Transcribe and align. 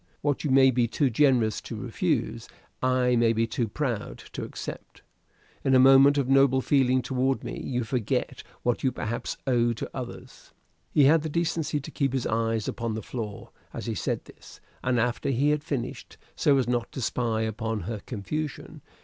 What 0.21 0.43
you 0.43 0.49
may 0.49 0.71
be 0.71 0.87
too 0.87 1.11
generous 1.11 1.61
to 1.61 1.75
refuse, 1.75 2.47
I 2.81 3.15
may 3.15 3.33
be 3.33 3.45
too 3.45 3.67
proud 3.67 4.17
to 4.33 4.43
accept. 4.43 5.03
In 5.63 5.75
a 5.75 5.79
moment 5.79 6.17
of 6.17 6.27
noble 6.27 6.59
feeling 6.59 7.03
toward 7.03 7.43
me, 7.43 7.59
you 7.61 7.83
forget 7.83 8.41
what 8.63 8.83
you 8.83 8.91
perhaps 8.91 9.37
owe 9.45 9.73
to 9.73 9.87
others." 9.93 10.53
He 10.91 11.03
had 11.03 11.21
the 11.21 11.29
decency 11.29 11.79
to 11.81 11.91
keep 11.91 12.13
his 12.13 12.25
eyes 12.25 12.67
upon 12.67 12.95
the 12.95 13.03
floor 13.03 13.51
as 13.75 13.85
he 13.85 13.93
said 13.93 14.25
this, 14.25 14.59
and 14.83 14.99
after 14.99 15.29
he 15.29 15.51
had 15.51 15.63
finished, 15.63 16.17
so 16.35 16.57
as 16.57 16.67
not 16.67 16.91
to 16.93 16.99
spy 17.01 17.41
upon 17.41 17.81
her 17.81 18.01
confusion. 18.03 18.81